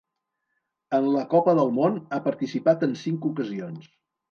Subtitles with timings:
[0.99, 3.89] En la Copa del Món ha participat en cinc ocasions.